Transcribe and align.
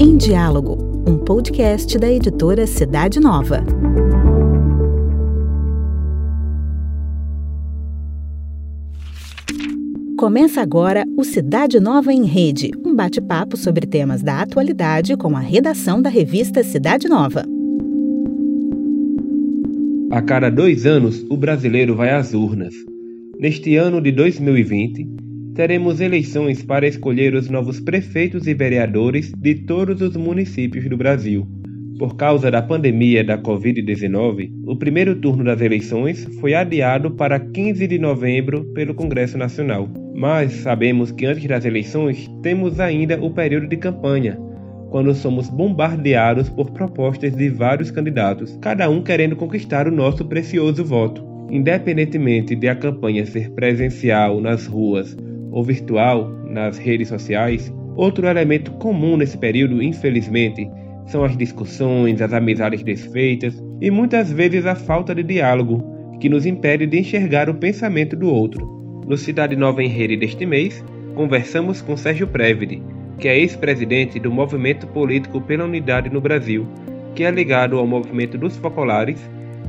Em 0.00 0.16
Diálogo, 0.16 0.76
um 1.06 1.16
podcast 1.18 1.96
da 1.96 2.10
editora 2.10 2.66
Cidade 2.66 3.20
Nova. 3.20 3.64
Começa 10.18 10.60
agora 10.60 11.04
o 11.16 11.22
Cidade 11.22 11.78
Nova 11.78 12.12
em 12.12 12.24
Rede, 12.24 12.72
um 12.84 12.92
bate-papo 12.94 13.56
sobre 13.56 13.86
temas 13.86 14.22
da 14.22 14.42
atualidade 14.42 15.16
com 15.16 15.36
a 15.36 15.40
redação 15.40 16.02
da 16.02 16.10
revista 16.10 16.64
Cidade 16.64 17.08
Nova. 17.08 17.44
A 20.10 20.20
cada 20.20 20.50
dois 20.50 20.84
anos, 20.84 21.24
o 21.30 21.36
brasileiro 21.36 21.94
vai 21.94 22.10
às 22.10 22.34
urnas. 22.34 22.74
Neste 23.38 23.76
ano 23.76 24.00
de 24.00 24.10
2020, 24.10 25.17
teremos 25.54 26.00
eleições 26.00 26.62
para 26.62 26.86
escolher 26.86 27.34
os 27.34 27.48
novos 27.48 27.80
prefeitos 27.80 28.46
e 28.46 28.54
vereadores 28.54 29.32
de 29.36 29.54
todos 29.54 30.00
os 30.00 30.16
municípios 30.16 30.88
do 30.88 30.96
Brasil. 30.96 31.46
Por 31.98 32.16
causa 32.16 32.48
da 32.48 32.62
pandemia 32.62 33.24
da 33.24 33.36
Covid-19, 33.36 34.52
o 34.64 34.76
primeiro 34.76 35.16
turno 35.16 35.42
das 35.42 35.60
eleições 35.60 36.24
foi 36.40 36.54
adiado 36.54 37.10
para 37.10 37.40
15 37.40 37.88
de 37.88 37.98
novembro 37.98 38.64
pelo 38.72 38.94
Congresso 38.94 39.36
Nacional. 39.36 39.88
Mas 40.14 40.52
sabemos 40.52 41.10
que 41.10 41.26
antes 41.26 41.44
das 41.46 41.64
eleições 41.64 42.30
temos 42.40 42.78
ainda 42.78 43.20
o 43.20 43.30
período 43.30 43.66
de 43.66 43.76
campanha, 43.76 44.38
quando 44.90 45.12
somos 45.12 45.50
bombardeados 45.50 46.48
por 46.48 46.70
propostas 46.70 47.34
de 47.34 47.48
vários 47.48 47.90
candidatos, 47.90 48.56
cada 48.60 48.88
um 48.88 49.02
querendo 49.02 49.36
conquistar 49.36 49.88
o 49.88 49.92
nosso 49.92 50.24
precioso 50.24 50.84
voto. 50.84 51.26
Independentemente 51.50 52.54
de 52.54 52.68
a 52.68 52.76
campanha 52.76 53.26
ser 53.26 53.50
presencial 53.50 54.40
nas 54.40 54.66
ruas 54.66 55.16
ou 55.58 55.64
virtual 55.64 56.30
nas 56.44 56.78
redes 56.78 57.08
sociais, 57.08 57.74
outro 57.96 58.28
elemento 58.28 58.70
comum 58.74 59.16
nesse 59.16 59.36
período, 59.36 59.82
infelizmente, 59.82 60.70
são 61.06 61.24
as 61.24 61.36
discussões, 61.36 62.22
as 62.22 62.32
amizades 62.32 62.84
desfeitas 62.84 63.60
e 63.80 63.90
muitas 63.90 64.30
vezes 64.30 64.66
a 64.66 64.76
falta 64.76 65.12
de 65.12 65.24
diálogo, 65.24 65.82
que 66.20 66.28
nos 66.28 66.46
impede 66.46 66.86
de 66.86 67.00
enxergar 67.00 67.50
o 67.50 67.54
pensamento 67.54 68.14
do 68.14 68.32
outro. 68.32 68.64
No 69.04 69.16
Cidade 69.16 69.56
Nova 69.56 69.82
em 69.82 69.88
Rede 69.88 70.16
deste 70.16 70.46
mês, 70.46 70.84
conversamos 71.16 71.82
com 71.82 71.96
Sérgio 71.96 72.28
Prévide, 72.28 72.80
que 73.18 73.26
é 73.26 73.36
ex-presidente 73.36 74.20
do 74.20 74.30
Movimento 74.30 74.86
Político 74.86 75.40
pela 75.40 75.64
Unidade 75.64 76.08
no 76.08 76.20
Brasil, 76.20 76.68
que 77.16 77.24
é 77.24 77.30
ligado 77.32 77.78
ao 77.78 77.86
movimento 77.86 78.38
dos 78.38 78.56
focolares 78.56 79.18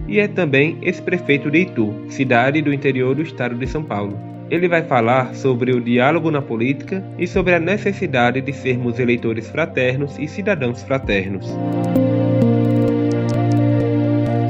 e 0.08 0.19
é 0.19 0.28
também 0.28 0.78
ex-prefeito 0.83 1.50
de 1.50 1.61
Itu, 1.61 1.95
cidade 2.09 2.61
do 2.61 2.72
interior 2.72 3.16
do 3.16 3.23
estado 3.23 3.56
de 3.56 3.66
São 3.66 3.81
Paulo. 3.81 4.30
Ele 4.50 4.67
vai 4.67 4.81
falar 4.81 5.36
sobre 5.36 5.72
o 5.72 5.80
diálogo 5.80 6.31
na 6.31 6.42
política 6.42 7.03
e 7.19 7.28
sobre 7.28 7.53
a 7.53 7.59
necessidade 7.59 8.42
de 8.42 8.52
sermos 8.52 8.97
eleitores 8.97 9.47
fraternos 9.47 10.17
e 10.17 10.28
cidadãos 10.28 10.81
fraternos. 10.81 11.45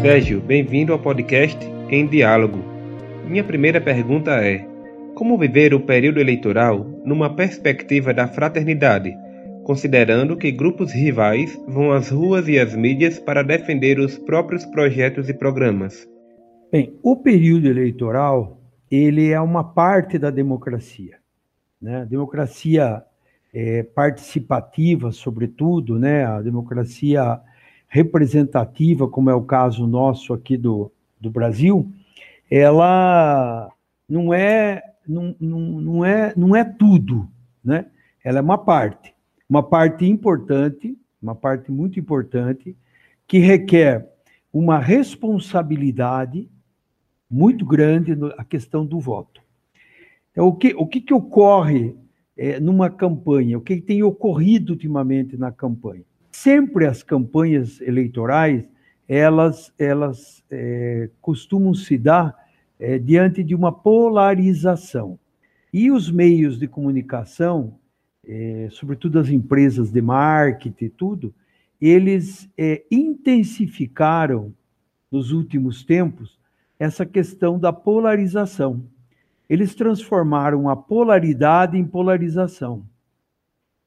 Sérgio, 0.01 0.39
bem-vindo 0.39 0.93
ao 0.93 0.99
podcast 0.99 1.59
Em 1.89 2.07
Diálogo. 2.07 2.59
Minha 3.27 3.43
primeira 3.43 3.81
pergunta 3.81 4.31
é: 4.41 4.65
como 5.15 5.37
viver 5.37 5.73
o 5.73 5.81
período 5.81 6.21
eleitoral 6.21 6.79
numa 7.03 7.35
perspectiva 7.35 8.13
da 8.13 8.25
fraternidade, 8.25 9.13
considerando 9.65 10.37
que 10.37 10.49
grupos 10.49 10.93
rivais 10.93 11.61
vão 11.67 11.91
às 11.91 12.09
ruas 12.09 12.47
e 12.47 12.57
às 12.57 12.73
mídias 12.73 13.19
para 13.19 13.43
defender 13.43 13.99
os 13.99 14.17
próprios 14.17 14.65
projetos 14.65 15.27
e 15.27 15.33
programas? 15.33 16.07
Bem, 16.71 16.97
o 17.03 17.17
período 17.17 17.67
eleitoral 17.67 18.58
ele 18.91 19.29
é 19.29 19.39
uma 19.39 19.63
parte 19.63 20.17
da 20.17 20.29
democracia, 20.29 21.17
né? 21.81 22.05
Democracia 22.05 23.03
é, 23.53 23.83
participativa, 23.83 25.11
sobretudo, 25.11 25.99
né? 25.99 26.25
A 26.25 26.41
democracia 26.41 27.39
representativa, 27.87 29.07
como 29.07 29.29
é 29.29 29.33
o 29.33 29.43
caso 29.43 29.87
nosso 29.87 30.33
aqui 30.33 30.55
do, 30.57 30.91
do 31.19 31.29
Brasil, 31.29 31.91
ela 32.49 33.71
não 34.07 34.33
é 34.33 34.83
não, 35.07 35.35
não, 35.39 35.59
não, 35.59 36.05
é, 36.05 36.33
não 36.37 36.55
é 36.55 36.63
tudo, 36.63 37.27
né? 37.63 37.87
Ela 38.23 38.39
é 38.39 38.41
uma 38.41 38.57
parte, 38.57 39.13
uma 39.49 39.63
parte 39.63 40.05
importante, 40.05 40.95
uma 41.21 41.33
parte 41.33 41.71
muito 41.71 41.99
importante, 41.99 42.77
que 43.27 43.39
requer 43.39 44.07
uma 44.53 44.77
responsabilidade 44.77 46.49
muito 47.29 47.65
grande 47.65 48.15
na 48.15 48.43
questão 48.43 48.85
do 48.85 48.99
voto. 48.99 49.41
Então, 50.31 50.47
o 50.47 50.55
que, 50.55 50.73
o 50.75 50.87
que, 50.87 51.01
que 51.01 51.13
ocorre 51.13 51.95
é, 52.35 52.59
numa 52.59 52.89
campanha? 52.89 53.57
O 53.57 53.61
que 53.61 53.79
tem 53.79 54.01
ocorrido 54.01 54.73
ultimamente 54.73 55.37
na 55.37 55.51
campanha? 55.51 56.03
Sempre 56.31 56.85
as 56.85 57.03
campanhas 57.03 57.81
eleitorais, 57.81 58.65
elas, 59.07 59.73
elas 59.77 60.43
é, 60.49 61.09
costumam 61.21 61.73
se 61.73 61.97
dar 61.97 62.35
é, 62.79 62.97
diante 62.97 63.43
de 63.43 63.53
uma 63.53 63.71
polarização. 63.71 65.19
E 65.71 65.91
os 65.91 66.09
meios 66.09 66.57
de 66.57 66.67
comunicação, 66.67 67.77
é, 68.25 68.69
sobretudo 68.71 69.19
as 69.19 69.29
empresas 69.29 69.91
de 69.91 70.01
marketing 70.01 70.85
e 70.85 70.89
tudo, 70.89 71.33
eles 71.81 72.49
é, 72.57 72.83
intensificaram 72.91 74.53
nos 75.11 75.31
últimos 75.31 75.83
tempos 75.83 76.38
essa 76.79 77.05
questão 77.05 77.59
da 77.59 77.73
polarização. 77.73 78.85
Eles 79.49 79.75
transformaram 79.75 80.69
a 80.69 80.75
polaridade 80.75 81.77
em 81.77 81.85
polarização. 81.85 82.85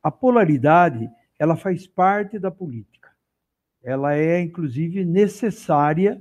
A 0.03 0.11
polaridade, 0.11 1.09
ela 1.39 1.57
faz 1.57 1.87
parte 1.87 2.39
da 2.39 2.51
política. 2.51 3.11
Ela 3.83 4.15
é, 4.15 4.41
inclusive, 4.41 5.05
necessária 5.05 6.21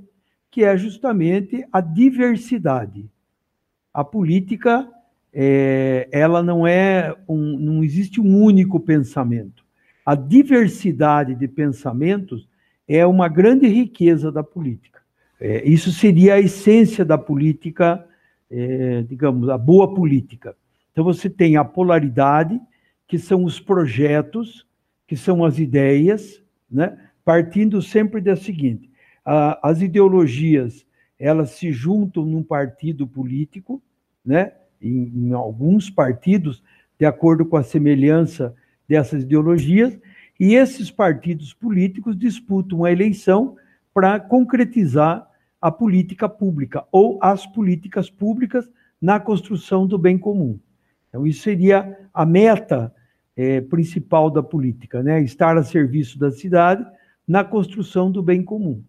que 0.50 0.64
é 0.64 0.78
justamente 0.78 1.66
a 1.72 1.82
diversidade. 1.82 3.10
A 3.94 4.04
política, 4.04 4.90
é, 5.34 6.08
ela 6.12 6.42
não 6.42 6.66
é 6.66 7.16
um, 7.28 7.58
não 7.58 7.84
existe 7.84 8.22
um 8.22 8.42
único 8.42 8.80
pensamento. 8.80 9.66
A 10.06 10.16
diversidade 10.16 11.36
de 11.36 11.48
pensamentos 11.48 12.48
é 12.88 13.06
uma 13.06 13.28
grande 13.28 13.68
riqueza 13.68 14.32
da 14.32 14.44
política. 14.44 14.91
É, 15.42 15.68
isso 15.68 15.92
seria 15.92 16.36
a 16.36 16.40
essência 16.40 17.04
da 17.04 17.18
política, 17.18 18.08
é, 18.50 19.02
digamos, 19.02 19.50
a 19.50 19.58
boa 19.58 19.92
política. 19.92 20.56
Então 20.92 21.04
você 21.04 21.28
tem 21.28 21.58
a 21.58 21.66
polaridade, 21.66 22.62
que 23.08 23.18
são 23.18 23.44
os 23.44 23.60
projetos, 23.60 24.68
que 25.08 25.18
são 25.18 25.44
as 25.44 25.58
ideias, 25.58 26.44
né? 26.70 26.96
partindo 27.26 27.82
sempre 27.82 28.22
da 28.22 28.36
seguinte: 28.36 28.88
as 29.26 29.82
ideologias 29.82 30.86
elas 31.18 31.52
se 31.52 31.72
juntam 31.72 32.26
num 32.26 32.44
partido 32.44 33.08
político, 33.08 33.82
né? 34.26 34.54
Em, 34.82 35.12
em, 35.28 35.34
alguns 35.34 35.90
partidos, 35.90 36.64
de 37.00 37.06
acordo 37.06 37.46
com 37.46 37.58
a 37.58 37.64
semelhança 37.64 38.56
dessas 38.90 39.22
ideologias, 39.22 39.98
e 40.40 40.56
esses 40.56 40.90
partidos 40.90 41.54
políticos 41.54 42.18
disputam 42.18 42.84
a 42.84 42.92
eleição 42.92 43.56
para 43.94 44.20
concretizar 44.20 45.31
a 45.62 45.72
política 45.72 46.28
pública 46.28 46.84
ou 46.92 47.20
as 47.22 47.46
políticas 47.46 48.10
públicas 48.10 48.70
na 49.00 49.20
construção 49.20 49.86
do 49.86 49.98
bem 49.98 50.18
comum. 50.18 50.60
Então, 51.10 51.28
isso 51.28 51.44
seria 51.44 51.98
a 52.14 52.26
meta 52.26 52.94
é, 53.36 53.62
principal 53.62 54.30
da 54.30 54.42
política, 54.42 55.04
né? 55.04 55.22
Estar 55.22 55.58
a 55.58 55.64
serviço 55.64 56.18
da 56.18 56.32
cidade 56.32 56.86
na 57.28 57.44
construção 57.44 58.12
do 58.12 58.24
bem 58.24 58.44
comum. 58.44 58.84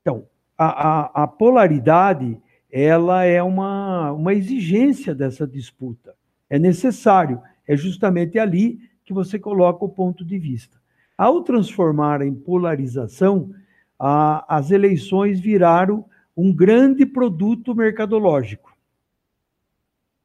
Então, 0.00 0.26
a, 0.56 0.66
a, 0.66 1.24
a 1.24 1.26
polaridade, 1.26 2.40
ela 2.70 3.24
é 3.24 3.42
uma, 3.42 4.12
uma 4.12 4.34
exigência 4.34 5.14
dessa 5.14 5.46
disputa. 5.46 6.14
É 6.50 6.58
necessário, 6.58 7.40
é 7.66 7.76
justamente 7.76 8.38
ali 8.38 8.80
que 9.04 9.12
você 9.12 9.38
coloca 9.38 9.84
o 9.84 9.88
ponto 9.88 10.24
de 10.24 10.38
vista. 10.38 10.78
Ao 11.16 11.42
transformar 11.42 12.22
em 12.22 12.34
polarização, 12.34 13.50
a, 13.98 14.56
as 14.56 14.70
eleições 14.70 15.40
viraram 15.40 16.04
um 16.36 16.52
grande 16.52 17.04
produto 17.04 17.74
mercadológico. 17.74 18.76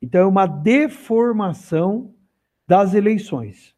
Então, 0.02 0.22
é 0.22 0.26
uma 0.26 0.46
deformação 0.46 2.14
das 2.68 2.94
eleições. 2.94 3.74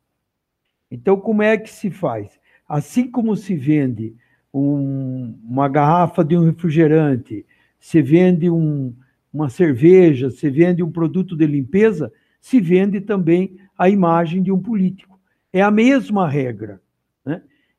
Então, 0.90 1.20
como 1.20 1.42
é 1.42 1.58
que 1.58 1.70
se 1.70 1.90
faz? 1.90 2.40
Assim 2.68 3.10
como 3.10 3.36
se 3.36 3.56
vende 3.56 4.16
um, 4.54 5.38
uma 5.44 5.68
garrafa 5.68 6.24
de 6.24 6.38
um 6.38 6.46
refrigerante, 6.46 7.46
se 7.80 8.02
vende 8.02 8.50
um, 8.50 8.94
uma 9.32 9.50
cerveja, 9.50 10.30
se 10.30 10.50
vende 10.50 10.82
um 10.82 10.92
produto 10.92 11.36
de 11.36 11.46
limpeza, 11.46 12.12
se 12.42 12.60
vende 12.60 13.02
também 13.02 13.58
a 13.78 13.90
imagem 13.90 14.42
de 14.42 14.52
um 14.52 14.62
político. 14.62 15.20
É 15.52 15.62
a 15.62 15.70
mesma 15.70 16.28
regra. 16.28 16.82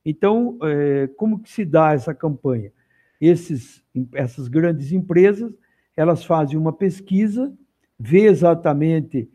Então, 0.09 0.57
é, 0.63 1.09
como 1.17 1.41
que 1.41 1.51
se 1.51 1.65
dá 1.65 1.93
essa 1.93 2.15
campanha? 2.15 2.73
Esses, 3.21 3.83
essas 4.15 4.47
grandes 4.47 4.93
empresas, 4.93 5.53
elas 5.97 6.25
fazem 6.25 6.57
uma 6.57 6.73
pesquisa, 6.73 7.53
vê 7.99 8.27
exatamente 8.27 9.29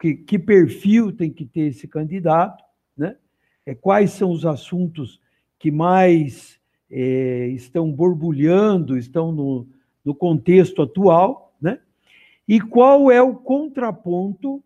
que, 0.00 0.14
que 0.14 0.36
perfil 0.36 1.12
tem 1.12 1.30
que 1.30 1.46
ter 1.46 1.68
esse 1.68 1.86
candidato, 1.86 2.64
né? 2.96 3.16
É, 3.64 3.76
quais 3.76 4.10
são 4.10 4.32
os 4.32 4.44
assuntos 4.44 5.20
que 5.56 5.70
mais 5.70 6.58
é, 6.90 7.46
estão 7.48 7.92
borbulhando, 7.92 8.98
estão 8.98 9.30
no, 9.30 9.68
no 10.04 10.14
contexto 10.14 10.82
atual, 10.82 11.54
né? 11.60 11.78
E 12.48 12.60
qual 12.60 13.08
é 13.08 13.22
o 13.22 13.36
contraponto 13.36 14.64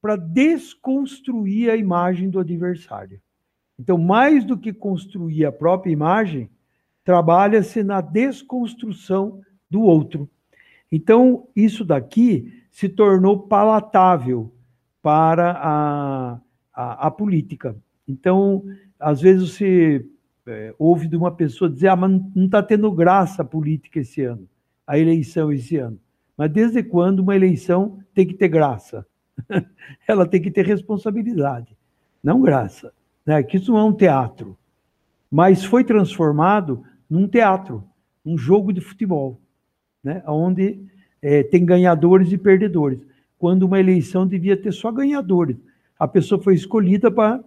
para 0.00 0.16
desconstruir 0.16 1.70
a 1.70 1.76
imagem 1.76 2.30
do 2.30 2.38
adversário. 2.38 3.20
Então, 3.80 3.96
mais 3.96 4.44
do 4.44 4.58
que 4.58 4.74
construir 4.74 5.46
a 5.46 5.50
própria 5.50 5.90
imagem, 5.90 6.50
trabalha-se 7.02 7.82
na 7.82 8.02
desconstrução 8.02 9.40
do 9.70 9.80
outro. 9.80 10.28
Então, 10.92 11.48
isso 11.56 11.82
daqui 11.82 12.62
se 12.70 12.90
tornou 12.90 13.38
palatável 13.38 14.52
para 15.00 15.52
a, 15.52 16.40
a, 16.74 17.06
a 17.06 17.10
política. 17.10 17.74
Então, 18.06 18.62
às 18.98 19.22
vezes 19.22 19.50
você 19.50 20.06
é, 20.46 20.74
ouve 20.78 21.08
de 21.08 21.16
uma 21.16 21.30
pessoa 21.30 21.70
dizer: 21.70 21.88
ah, 21.88 21.96
mas 21.96 22.10
não 22.36 22.44
está 22.44 22.62
tendo 22.62 22.92
graça 22.92 23.40
a 23.40 23.46
política 23.46 24.00
esse 24.00 24.22
ano, 24.22 24.46
a 24.86 24.98
eleição 24.98 25.50
esse 25.50 25.78
ano. 25.78 25.98
Mas 26.36 26.52
desde 26.52 26.82
quando 26.82 27.20
uma 27.20 27.34
eleição 27.34 27.98
tem 28.12 28.26
que 28.26 28.34
ter 28.34 28.48
graça? 28.48 29.06
Ela 30.06 30.26
tem 30.26 30.42
que 30.42 30.50
ter 30.50 30.66
responsabilidade, 30.66 31.74
não 32.22 32.42
graça. 32.42 32.92
Né? 33.30 33.44
Que 33.44 33.58
isso 33.58 33.70
não 33.70 33.78
é 33.78 33.84
um 33.84 33.92
teatro, 33.92 34.58
mas 35.30 35.64
foi 35.64 35.84
transformado 35.84 36.82
num 37.08 37.28
teatro, 37.28 37.84
um 38.26 38.36
jogo 38.36 38.72
de 38.72 38.80
futebol, 38.80 39.40
né? 40.02 40.20
onde 40.26 40.84
é, 41.22 41.44
tem 41.44 41.64
ganhadores 41.64 42.32
e 42.32 42.36
perdedores, 42.36 42.98
quando 43.38 43.62
uma 43.62 43.78
eleição 43.78 44.26
devia 44.26 44.56
ter 44.56 44.72
só 44.72 44.90
ganhadores. 44.90 45.56
A 45.96 46.08
pessoa 46.08 46.42
foi 46.42 46.56
escolhida 46.56 47.08
para 47.08 47.40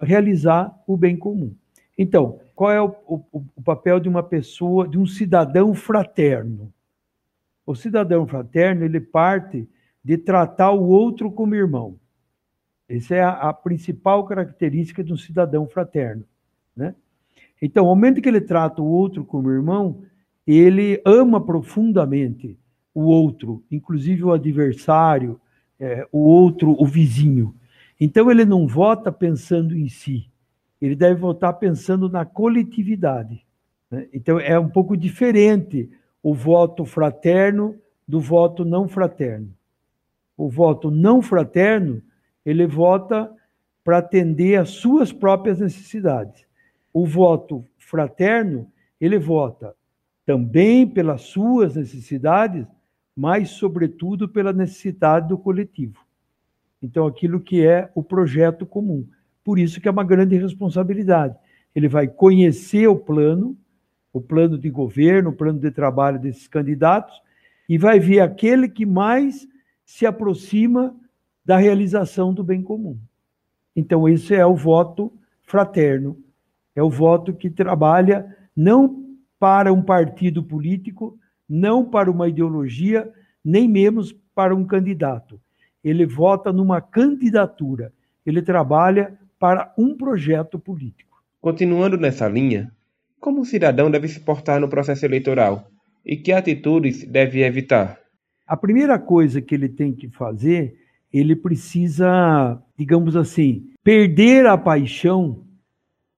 realizar 0.00 0.72
o 0.86 0.96
bem 0.96 1.16
comum. 1.16 1.52
Então, 1.98 2.38
qual 2.54 2.70
é 2.70 2.80
o, 2.80 2.94
o, 3.04 3.44
o 3.56 3.62
papel 3.64 3.98
de 3.98 4.08
uma 4.08 4.22
pessoa, 4.22 4.86
de 4.86 4.96
um 4.96 5.04
cidadão 5.04 5.74
fraterno? 5.74 6.72
O 7.66 7.74
cidadão 7.74 8.24
fraterno, 8.24 8.84
ele 8.84 9.00
parte 9.00 9.68
de 10.04 10.16
tratar 10.16 10.70
o 10.70 10.86
outro 10.86 11.28
como 11.28 11.56
irmão. 11.56 11.96
Essa 12.88 13.14
é 13.14 13.22
a, 13.22 13.30
a 13.30 13.52
principal 13.52 14.24
característica 14.24 15.02
de 15.02 15.12
um 15.12 15.16
cidadão 15.16 15.66
fraterno. 15.66 16.24
Né? 16.76 16.94
Então, 17.60 17.86
ao 17.86 17.94
momento 17.94 18.20
que 18.20 18.28
ele 18.28 18.40
trata 18.40 18.82
o 18.82 18.86
outro 18.86 19.24
como 19.24 19.50
irmão, 19.50 20.02
ele 20.46 21.00
ama 21.04 21.40
profundamente 21.40 22.58
o 22.94 23.02
outro, 23.02 23.64
inclusive 23.70 24.22
o 24.22 24.32
adversário, 24.32 25.40
é, 25.80 26.06
o 26.12 26.18
outro, 26.18 26.76
o 26.78 26.86
vizinho. 26.86 27.54
Então, 27.98 28.30
ele 28.30 28.44
não 28.44 28.66
vota 28.66 29.10
pensando 29.10 29.76
em 29.76 29.88
si, 29.88 30.30
ele 30.80 30.94
deve 30.94 31.20
votar 31.20 31.54
pensando 31.54 32.08
na 32.08 32.24
coletividade. 32.24 33.44
Né? 33.90 34.06
Então, 34.12 34.38
é 34.38 34.58
um 34.58 34.68
pouco 34.68 34.96
diferente 34.96 35.90
o 36.22 36.34
voto 36.34 36.84
fraterno 36.84 37.76
do 38.06 38.20
voto 38.20 38.64
não 38.64 38.86
fraterno. 38.86 39.50
O 40.36 40.48
voto 40.48 40.90
não 40.90 41.22
fraterno, 41.22 42.02
ele 42.44 42.66
vota 42.66 43.30
para 43.82 43.98
atender 43.98 44.56
às 44.56 44.70
suas 44.70 45.12
próprias 45.12 45.60
necessidades. 45.60 46.46
O 46.92 47.06
voto 47.06 47.64
fraterno, 47.78 48.70
ele 49.00 49.18
vota 49.18 49.74
também 50.24 50.86
pelas 50.86 51.22
suas 51.22 51.76
necessidades, 51.76 52.66
mas, 53.14 53.50
sobretudo, 53.50 54.28
pela 54.28 54.52
necessidade 54.52 55.28
do 55.28 55.38
coletivo. 55.38 56.00
Então, 56.82 57.06
aquilo 57.06 57.40
que 57.40 57.64
é 57.64 57.90
o 57.94 58.02
projeto 58.02 58.66
comum. 58.66 59.06
Por 59.42 59.58
isso 59.58 59.80
que 59.80 59.88
é 59.88 59.90
uma 59.90 60.04
grande 60.04 60.36
responsabilidade. 60.36 61.36
Ele 61.74 61.88
vai 61.88 62.08
conhecer 62.08 62.86
o 62.86 62.96
plano, 62.96 63.56
o 64.12 64.20
plano 64.20 64.56
de 64.56 64.70
governo, 64.70 65.30
o 65.30 65.34
plano 65.34 65.58
de 65.58 65.70
trabalho 65.70 66.18
desses 66.18 66.48
candidatos, 66.48 67.20
e 67.68 67.76
vai 67.76 67.98
ver 68.00 68.20
aquele 68.20 68.68
que 68.68 68.86
mais 68.86 69.46
se 69.84 70.06
aproxima 70.06 70.94
da 71.44 71.56
realização 71.56 72.32
do 72.32 72.42
bem 72.42 72.62
comum. 72.62 72.98
Então, 73.76 74.08
esse 74.08 74.34
é 74.34 74.46
o 74.46 74.54
voto 74.54 75.12
fraterno, 75.42 76.16
é 76.74 76.82
o 76.82 76.90
voto 76.90 77.32
que 77.32 77.50
trabalha 77.50 78.34
não 78.56 79.04
para 79.38 79.72
um 79.72 79.82
partido 79.82 80.42
político, 80.42 81.18
não 81.48 81.84
para 81.84 82.10
uma 82.10 82.28
ideologia, 82.28 83.12
nem 83.44 83.68
menos 83.68 84.12
para 84.34 84.54
um 84.54 84.64
candidato. 84.64 85.40
Ele 85.82 86.06
vota 86.06 86.52
numa 86.52 86.80
candidatura, 86.80 87.92
ele 88.24 88.40
trabalha 88.40 89.18
para 89.38 89.72
um 89.76 89.94
projeto 89.94 90.58
político. 90.58 91.22
Continuando 91.40 91.98
nessa 91.98 92.26
linha, 92.26 92.72
como 93.20 93.42
o 93.42 93.44
cidadão 93.44 93.90
deve 93.90 94.08
se 94.08 94.20
portar 94.20 94.58
no 94.58 94.68
processo 94.68 95.04
eleitoral 95.04 95.70
e 96.04 96.16
que 96.16 96.32
atitudes 96.32 97.04
deve 97.04 97.42
evitar? 97.42 97.98
A 98.46 98.56
primeira 98.56 98.98
coisa 98.98 99.40
que 99.40 99.54
ele 99.54 99.68
tem 99.68 99.92
que 99.92 100.08
fazer, 100.08 100.76
ele 101.14 101.36
precisa, 101.36 102.60
digamos 102.76 103.14
assim, 103.14 103.70
perder 103.84 104.46
a 104.46 104.58
paixão 104.58 105.46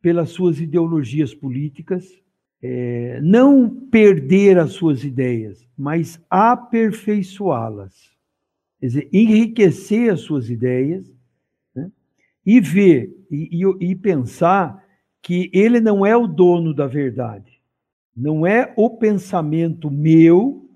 pelas 0.01 0.31
suas 0.31 0.59
ideologias 0.59 1.35
políticas, 1.35 2.19
é, 2.63 3.21
não 3.21 3.69
perder 3.69 4.59
as 4.59 4.73
suas 4.73 5.05
ideias, 5.05 5.69
mas 5.77 6.19
aperfeiçoá-las. 6.31 8.11
Quer 8.81 8.87
dizer, 8.87 9.09
enriquecer 9.13 10.11
as 10.11 10.21
suas 10.21 10.49
ideias 10.49 11.15
né? 11.75 11.93
e 12.45 12.59
ver 12.59 13.15
e, 13.31 13.51
e, 13.53 13.91
e 13.91 13.95
pensar 13.95 14.83
que 15.21 15.51
ele 15.53 15.79
não 15.79 16.07
é 16.07 16.17
o 16.17 16.27
dono 16.27 16.73
da 16.73 16.87
verdade. 16.87 17.61
Não 18.17 18.47
é 18.47 18.73
o 18.79 18.89
pensamento 18.89 19.91
meu 19.91 20.71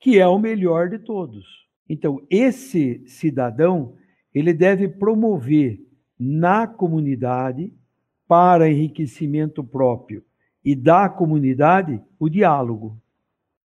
que 0.00 0.18
é 0.18 0.26
o 0.26 0.40
melhor 0.40 0.88
de 0.88 0.98
todos. 0.98 1.63
Então, 1.88 2.24
esse 2.30 3.02
cidadão, 3.06 3.94
ele 4.34 4.52
deve 4.52 4.88
promover 4.88 5.80
na 6.18 6.66
comunidade, 6.66 7.72
para 8.26 8.70
enriquecimento 8.70 9.62
próprio 9.62 10.24
e 10.64 10.74
da 10.74 11.08
comunidade, 11.08 12.00
o 12.18 12.28
diálogo. 12.28 12.98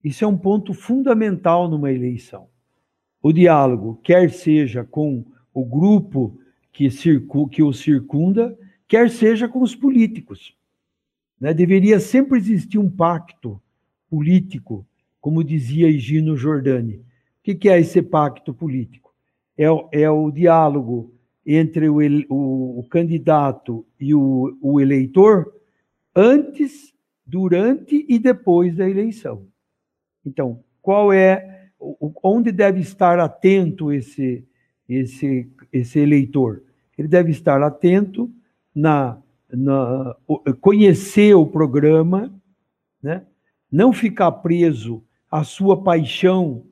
Isso 0.03 0.23
é 0.23 0.27
um 0.27 0.37
ponto 0.37 0.73
fundamental 0.73 1.67
numa 1.67 1.91
eleição. 1.91 2.47
O 3.21 3.31
diálogo, 3.31 3.99
quer 4.03 4.29
seja 4.29 4.83
com 4.83 5.25
o 5.53 5.65
grupo 5.65 6.37
que, 6.71 6.91
circu 6.91 7.47
que 7.47 7.63
o 7.63 7.73
circunda, 7.73 8.57
quer 8.87 9.09
seja 9.09 9.47
com 9.47 9.61
os 9.61 9.75
políticos. 9.75 10.55
Né? 11.39 11.53
Deveria 11.53 11.99
sempre 11.99 12.37
existir 12.37 12.77
um 12.77 12.89
pacto 12.89 13.61
político, 14.09 14.85
como 15.19 15.43
dizia 15.43 15.89
Higino 15.89 16.37
Giordani. 16.37 17.01
O 17.45 17.55
que 17.55 17.67
é 17.67 17.77
esse 17.77 18.01
pacto 18.01 18.53
político? 18.53 19.13
É, 19.57 19.65
é 19.91 20.09
o 20.09 20.31
diálogo 20.31 21.13
entre 21.45 21.89
o, 21.89 21.97
o, 22.29 22.79
o 22.79 22.87
candidato 22.87 23.85
e 23.99 24.15
o, 24.15 24.57
o 24.61 24.79
eleitor 24.79 25.53
antes, 26.15 26.93
durante 27.25 28.05
e 28.07 28.17
depois 28.17 28.77
da 28.77 28.89
eleição. 28.89 29.45
Então, 30.25 30.63
qual 30.81 31.11
é 31.11 31.69
onde 32.23 32.49
deve 32.51 32.79
estar 32.79 33.19
atento 33.19 33.91
esse 33.91 34.45
esse 34.87 35.49
esse 35.71 35.99
eleitor? 35.99 36.63
Ele 36.97 37.09
deve 37.09 37.31
estar 37.31 37.61
atento 37.61 38.31
na, 38.73 39.21
na 39.51 40.15
conhecer 40.61 41.33
o 41.33 41.45
programa, 41.45 42.33
né? 43.01 43.25
não 43.69 43.91
ficar 43.91 44.31
preso 44.31 45.03
à 45.29 45.43
sua 45.43 45.83
paixão 45.83 46.63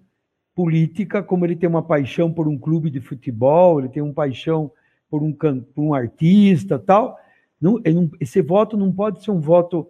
política, 0.62 1.24
como 1.24 1.46
ele 1.46 1.56
tem 1.56 1.68
uma 1.68 1.82
paixão 1.82 2.32
por 2.32 2.48
um 2.48 2.58
clube 2.58 2.90
de 2.90 3.00
futebol, 3.00 3.80
ele 3.80 3.90
tem 3.90 4.02
uma 4.02 4.14
paixão 4.14 4.72
por 5.10 5.24
um, 5.24 5.34
por 5.34 5.84
um 5.84 5.94
artista, 5.94 6.78
tal. 6.78 7.18
Não, 7.60 7.82
esse 8.20 8.42
voto 8.42 8.78
não 8.78 8.92
pode 8.92 9.24
ser 9.24 9.32
um 9.32 9.40
voto 9.40 9.88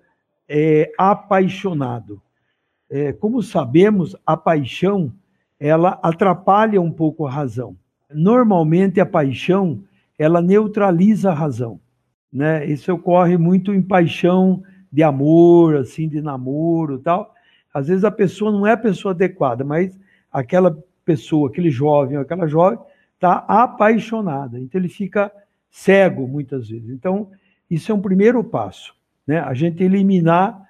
é, 0.48 0.92
apaixonado. 0.98 2.22
É, 2.90 3.14
como 3.14 3.42
sabemos, 3.42 4.16
a 4.26 4.36
paixão 4.36 5.14
ela 5.60 6.00
atrapalha 6.02 6.82
um 6.82 6.92
pouco 6.92 7.26
a 7.26 7.32
razão. 7.32 7.76
Normalmente 8.14 9.00
a 9.00 9.06
paixão 9.06 9.84
ela 10.18 10.42
neutraliza 10.42 11.32
a 11.32 11.34
razão 11.34 11.80
né? 12.32 12.66
Isso 12.66 12.94
ocorre 12.94 13.38
muito 13.38 13.74
em 13.74 13.82
paixão 13.82 14.64
de 14.92 15.04
amor, 15.04 15.76
assim, 15.76 16.08
de 16.08 16.22
namoro, 16.22 17.00
tal. 17.00 17.34
Às 17.74 17.88
vezes 17.88 18.04
a 18.04 18.12
pessoa 18.12 18.52
não 18.52 18.66
é 18.66 18.74
a 18.74 18.78
pessoa 18.78 19.14
adequada, 19.14 19.64
mas 19.64 19.98
aquela 20.32 20.78
pessoa, 21.04 21.50
aquele 21.50 21.70
jovem, 21.70 22.18
aquela 22.18 22.48
jovem 22.48 22.80
está 23.16 23.44
apaixonada. 23.48 24.60
Então 24.60 24.80
ele 24.80 24.90
fica 24.90 25.32
cego 25.70 26.28
muitas 26.28 26.70
vezes. 26.70 26.90
Então 26.90 27.30
isso 27.70 27.92
é 27.92 27.96
um 27.96 28.02
primeiro 28.02 28.44
passo, 28.44 28.96
né? 29.26 29.40
A 29.40 29.54
gente 29.54 29.84
eliminar 29.84 30.62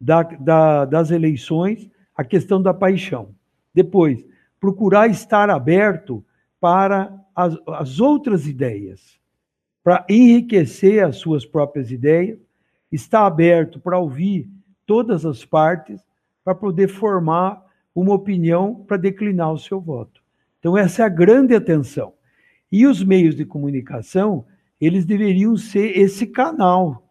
da, 0.00 0.22
da, 0.22 0.84
das 0.84 1.10
eleições 1.10 1.88
a 2.16 2.24
questão 2.24 2.60
da 2.60 2.74
paixão. 2.74 3.34
Depois, 3.72 4.24
procurar 4.58 5.08
estar 5.08 5.48
aberto 5.48 6.24
para 6.60 7.12
as, 7.34 7.56
as 7.66 8.00
outras 8.00 8.46
ideias, 8.46 9.18
para 9.82 10.04
enriquecer 10.08 11.04
as 11.04 11.16
suas 11.16 11.46
próprias 11.46 11.90
ideias, 11.90 12.38
está 12.92 13.26
aberto 13.26 13.80
para 13.80 13.98
ouvir 13.98 14.48
todas 14.84 15.24
as 15.24 15.44
partes, 15.44 16.02
para 16.44 16.54
poder 16.54 16.88
formar 16.88 17.64
uma 18.00 18.14
opinião 18.14 18.74
para 18.74 18.96
declinar 18.96 19.52
o 19.52 19.58
seu 19.58 19.80
voto. 19.80 20.22
Então, 20.58 20.76
essa 20.76 21.02
é 21.02 21.04
a 21.04 21.08
grande 21.08 21.54
atenção. 21.54 22.12
E 22.70 22.86
os 22.86 23.02
meios 23.02 23.34
de 23.34 23.44
comunicação, 23.44 24.44
eles 24.80 25.04
deveriam 25.04 25.56
ser 25.56 25.98
esse 25.98 26.26
canal, 26.26 27.06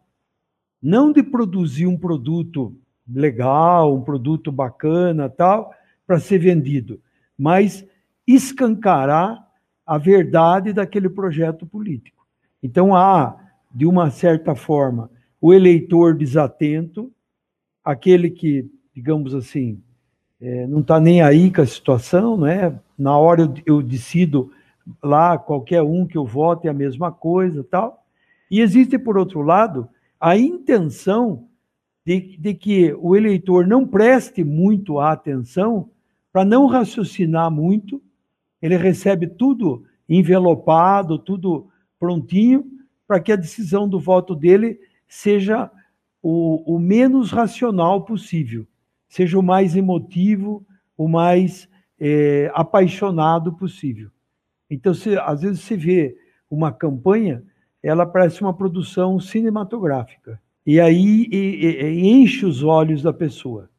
não 0.81 1.11
de 1.11 1.21
produzir 1.21 1.85
um 1.85 1.97
produto 1.97 2.75
legal, 3.07 3.95
um 3.95 4.01
produto 4.01 4.51
bacana, 4.51 5.29
tal, 5.29 5.73
para 6.05 6.19
ser 6.19 6.39
vendido, 6.39 7.01
mas 7.37 7.85
escancarar 8.25 9.47
a 9.85 9.97
verdade 9.97 10.71
daquele 10.71 11.09
projeto 11.09 11.65
político. 11.65 12.25
Então 12.61 12.95
há, 12.95 13.37
de 13.73 13.85
uma 13.85 14.09
certa 14.11 14.55
forma, 14.55 15.09
o 15.41 15.53
eleitor 15.53 16.15
desatento, 16.15 17.11
aquele 17.83 18.29
que, 18.29 18.69
digamos 18.93 19.33
assim, 19.33 19.81
é, 20.41 20.67
não 20.67 20.79
está 20.79 20.99
nem 20.99 21.21
aí 21.21 21.51
com 21.51 21.61
a 21.61 21.65
situação, 21.65 22.37
né? 22.37 22.77
Na 22.97 23.17
hora 23.17 23.41
eu, 23.41 23.53
eu 23.65 23.81
decido 23.81 24.51
lá 25.03 25.37
qualquer 25.37 25.81
um 25.81 26.05
que 26.05 26.17
eu 26.17 26.25
vote 26.25 26.67
é 26.67 26.69
a 26.69 26.73
mesma 26.73 27.11
coisa, 27.11 27.63
tal. 27.63 28.05
E 28.49 28.61
existe 28.61 28.97
por 28.97 29.17
outro 29.17 29.41
lado 29.41 29.87
a 30.19 30.37
intenção 30.37 31.47
de, 32.05 32.37
de 32.37 32.53
que 32.53 32.93
o 32.99 33.15
eleitor 33.15 33.67
não 33.67 33.85
preste 33.85 34.43
muito 34.43 34.99
atenção 34.99 35.89
para 36.31 36.43
não 36.43 36.65
raciocinar 36.65 37.51
muito. 37.51 38.01
Ele 38.61 38.75
recebe 38.77 39.27
tudo 39.27 39.83
envelopado, 40.07 41.19
tudo 41.19 41.67
prontinho, 41.99 42.65
para 43.07 43.19
que 43.19 43.31
a 43.31 43.35
decisão 43.35 43.87
do 43.87 43.99
voto 43.99 44.35
dele 44.35 44.79
seja 45.07 45.69
o, 46.21 46.75
o 46.75 46.79
menos 46.79 47.31
racional 47.31 48.03
possível, 48.03 48.65
seja 49.09 49.37
o 49.37 49.43
mais 49.43 49.75
emotivo, 49.75 50.65
o 50.95 51.07
mais 51.07 51.67
é, 51.99 52.49
apaixonado 52.53 53.51
possível. 53.53 54.09
Então, 54.69 54.93
se, 54.93 55.17
às 55.17 55.41
vezes 55.41 55.61
você 55.61 55.75
vê 55.75 56.15
uma 56.49 56.71
campanha, 56.71 57.43
ela 57.81 58.05
parece 58.05 58.41
uma 58.41 58.53
produção 58.53 59.19
cinematográfica. 59.19 60.39
E 60.65 60.79
aí 60.79 61.27
e, 61.31 61.65
e, 61.65 62.07
enche 62.07 62.45
os 62.45 62.63
olhos 62.63 63.01
da 63.01 63.11
pessoa, 63.11 63.69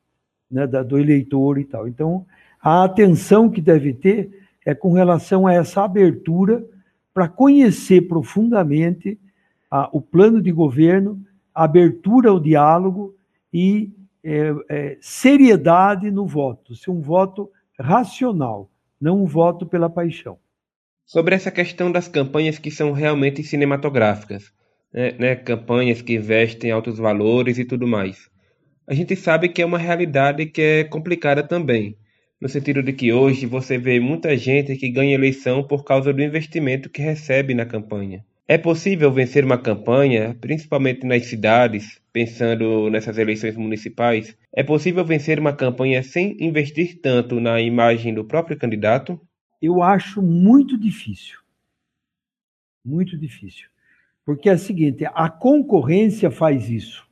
né, 0.50 0.66
da, 0.66 0.82
do 0.82 0.99
eleitor 0.99 1.58
e 1.58 1.64
tal. 1.64 1.87
Então, 1.87 2.26
a 2.60 2.84
atenção 2.84 3.49
que 3.49 3.60
deve 3.60 3.94
ter 3.94 4.46
é 4.66 4.75
com 4.75 4.92
relação 4.92 5.46
a 5.46 5.54
essa 5.54 5.84
abertura 5.84 6.64
para 7.14 7.28
conhecer 7.28 8.02
profundamente 8.02 9.18
a, 9.70 9.88
o 9.92 10.00
plano 10.00 10.42
de 10.42 10.50
governo, 10.50 11.20
a 11.54 11.64
abertura 11.64 12.30
ao 12.30 12.40
diálogo 12.40 13.14
e 13.52 13.92
é, 14.25 14.53
é, 14.69 14.99
seriedade 15.00 16.11
no 16.11 16.27
voto, 16.27 16.75
ser 16.75 16.91
um 16.91 17.00
voto 17.00 17.50
racional, 17.79 18.71
não 19.00 19.23
um 19.23 19.27
voto 19.27 19.67
pela 19.67 19.89
paixão. 19.89 20.39
Sobre 21.05 21.35
essa 21.35 21.50
questão 21.50 21.91
das 21.91 22.07
campanhas 22.07 22.59
que 22.59 22.71
são 22.71 22.93
realmente 22.93 23.43
cinematográficas, 23.43 24.53
né, 24.93 25.12
né, 25.19 25.37
campanhas 25.37 26.03
que 26.03 26.15
investem 26.15 26.71
altos 26.71 26.99
valores 26.99 27.59
e 27.59 27.65
tudo 27.65 27.87
mais. 27.87 28.31
A 28.87 28.95
gente 28.95 29.17
sabe 29.17 29.49
que 29.49 29.62
é 29.62 29.67
uma 29.67 29.79
realidade 29.79 30.47
que 30.47 30.61
é 30.61 30.85
complicada 30.85 31.43
também, 31.43 31.97
no 32.41 32.49
sentido 32.49 32.83
de 32.83 32.93
que 32.93 33.12
hoje 33.12 33.47
você 33.47 33.79
vê 33.79 34.00
muita 34.00 34.37
gente 34.37 34.77
que 34.77 34.91
ganha 34.91 35.15
eleição 35.15 35.62
por 35.62 35.85
causa 35.85 36.12
do 36.12 36.23
investimento 36.23 36.89
que 36.89 37.03
recebe 37.03 37.55
na 37.55 37.67
campanha. 37.67 38.25
É 38.50 38.59
possível 38.59 39.12
vencer 39.12 39.45
uma 39.45 39.57
campanha, 39.57 40.37
principalmente 40.40 41.07
nas 41.07 41.26
cidades, 41.26 42.02
pensando 42.12 42.90
nessas 42.90 43.16
eleições 43.16 43.57
municipais? 43.57 44.37
É 44.52 44.64
possível 44.64 45.04
vencer 45.04 45.38
uma 45.38 45.52
campanha 45.52 46.02
sem 46.02 46.37
investir 46.40 47.00
tanto 47.00 47.38
na 47.38 47.61
imagem 47.61 48.12
do 48.12 48.25
próprio 48.25 48.59
candidato? 48.59 49.21
Eu 49.62 49.80
acho 49.85 50.21
muito 50.21 50.76
difícil. 50.76 51.38
Muito 52.85 53.16
difícil. 53.16 53.69
Porque 54.26 54.49
é 54.49 54.54
o 54.54 54.59
seguinte: 54.59 55.04
a 55.14 55.30
concorrência 55.30 56.28
faz 56.28 56.69
isso. 56.69 57.07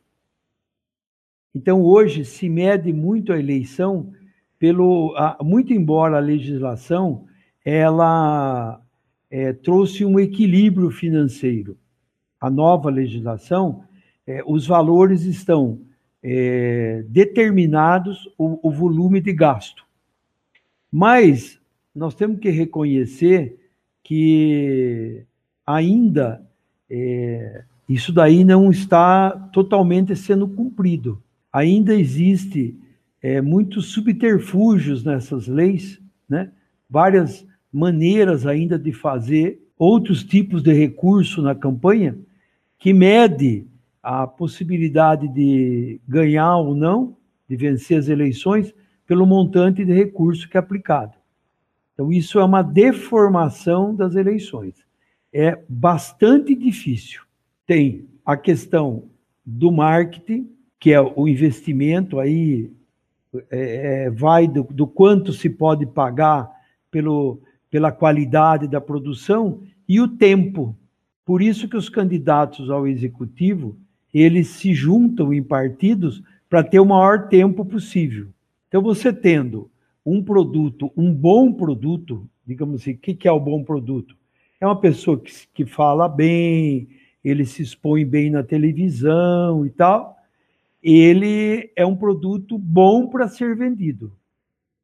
Então, 1.54 1.83
hoje 1.83 2.25
se 2.25 2.49
mede 2.49 2.92
muito 2.92 3.33
a 3.33 3.38
eleição 3.38 4.12
pelo. 4.59 5.14
Muito 5.40 5.73
embora 5.73 6.16
a 6.16 6.21
legislação 6.21 7.28
ela 7.64 8.83
é, 9.30 9.52
trouxe 9.52 10.04
um 10.04 10.18
equilíbrio 10.18 10.90
financeiro. 10.90 11.76
A 12.40 12.49
nova 12.49 12.90
legislação, 12.90 13.85
é, 14.26 14.42
os 14.47 14.66
valores 14.66 15.23
estão 15.23 15.80
é, 16.23 17.04
determinados, 17.08 18.28
o, 18.38 18.68
o 18.68 18.70
volume 18.70 19.20
de 19.20 19.32
gasto. 19.32 19.85
Mas 20.90 21.61
nós 21.94 22.14
temos 22.14 22.38
que 22.38 22.50
reconhecer 22.50 23.58
que 24.02 25.25
ainda 25.66 26.42
é, 26.88 27.64
isso 27.88 28.12
daí 28.12 28.44
não 28.44 28.70
está 28.70 29.30
totalmente 29.52 30.14
sendo 30.14 30.49
cumprido. 30.49 31.23
Ainda 31.52 31.94
existe 31.94 32.78
é, 33.23 33.40
muitos 33.40 33.92
subterfúgios 33.92 35.04
nessas 35.04 35.47
leis, 35.47 36.00
né? 36.28 36.50
várias 36.88 37.47
maneiras 37.72 38.46
ainda 38.46 38.78
de 38.78 38.92
fazer 38.92 39.60
outros 39.78 40.25
tipos 40.25 40.62
de 40.62 40.72
recurso 40.72 41.42
na 41.42 41.54
campanha 41.54 42.16
que 42.78 42.92
mede 42.92 43.66
a 44.02 44.26
possibilidade 44.26 45.28
de 45.28 46.00
ganhar 46.06 46.56
ou 46.56 46.75
não, 46.75 47.16
de 47.48 47.56
vencer 47.56 47.98
as 47.98 48.08
eleições, 48.08 48.75
pelo 49.06 49.26
montante 49.26 49.84
de 49.84 49.92
recurso 49.92 50.48
que 50.48 50.56
é 50.56 50.60
aplicado. 50.60 51.14
Então, 51.94 52.12
isso 52.12 52.38
é 52.38 52.44
uma 52.44 52.62
deformação 52.62 53.94
das 53.94 54.14
eleições 54.14 54.75
é 55.32 55.62
bastante 55.68 56.54
difícil. 56.54 57.22
Tem 57.66 58.08
a 58.25 58.37
questão 58.37 59.04
do 59.44 59.70
marketing, 59.70 60.50
que 60.78 60.92
é 60.92 61.00
o 61.00 61.26
investimento 61.26 62.18
aí, 62.18 62.70
é, 63.50 64.04
é, 64.04 64.10
vai 64.10 64.46
do, 64.46 64.62
do, 64.64 64.87
quanto 64.87 65.32
se 65.32 65.50
pode 65.50 65.87
pagar 65.87 66.50
pelo, 66.90 67.40
pela 67.70 67.92
qualidade 67.92 68.66
da 68.66 68.80
produção 68.80 69.62
e 69.88 70.00
o 70.00 70.08
tempo. 70.08 70.76
Por 71.25 71.42
isso 71.42 71.68
que 71.68 71.76
os 71.76 71.88
candidatos 71.88 72.70
ao 72.70 72.87
executivo, 72.87 73.76
eles 74.12 74.48
se 74.48 74.72
juntam 74.72 75.32
em 75.32 75.42
partidos 75.42 76.22
para 76.48 76.64
ter 76.64 76.80
o 76.80 76.87
maior 76.87 77.28
tempo 77.28 77.64
possível. 77.64 78.28
Então, 78.68 78.82
você 78.82 79.12
tendo 79.12 79.70
um 80.04 80.22
produto, 80.22 80.90
um 80.96 81.12
bom 81.12 81.52
produto, 81.52 82.28
digamos 82.46 82.80
assim, 82.80 82.92
o 82.92 82.98
que 82.98 83.28
é 83.28 83.32
o 83.32 83.40
bom 83.40 83.62
produto? 83.62 84.16
é 84.60 84.66
uma 84.66 84.80
pessoa 84.80 85.18
que, 85.18 85.32
que 85.54 85.64
fala 85.64 86.08
bem, 86.08 86.88
ele 87.22 87.44
se 87.44 87.62
expõe 87.62 88.04
bem 88.04 88.30
na 88.30 88.42
televisão 88.42 89.64
e 89.64 89.70
tal. 89.70 90.16
Ele 90.82 91.70
é 91.76 91.84
um 91.84 91.96
produto 91.96 92.58
bom 92.58 93.08
para 93.08 93.28
ser 93.28 93.56
vendido. 93.56 94.12